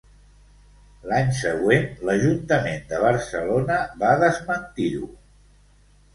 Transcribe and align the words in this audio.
L'any 1.11 1.29
següent 1.39 1.85
l'Ajuntament 2.09 2.81
de 2.95 3.03
Barcelona 3.05 3.77
va 4.01 4.17
desmentir-ho. 4.27 5.13